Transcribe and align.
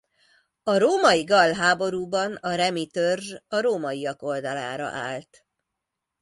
A 0.63 0.77
római-gall 0.77 1.53
háborúban 1.53 2.35
a 2.35 2.55
remi 2.55 2.87
törzs 2.87 3.35
a 3.47 3.59
rómaiak 3.61 4.21
oldalára 4.21 4.85
állt. 4.87 5.45